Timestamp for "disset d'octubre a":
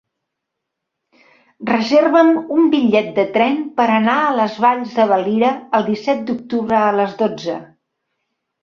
5.93-6.91